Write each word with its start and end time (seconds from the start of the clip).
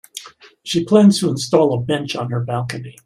She 0.63 0.83
plans 0.83 1.19
to 1.19 1.29
install 1.29 1.75
a 1.75 1.79
bench 1.83 2.15
on 2.15 2.31
her 2.31 2.39
balcony. 2.39 2.97